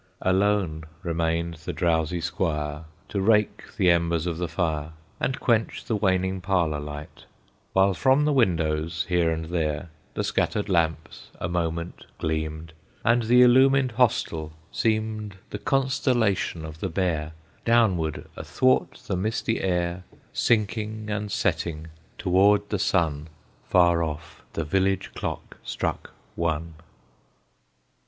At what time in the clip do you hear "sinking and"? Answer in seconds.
20.33-21.31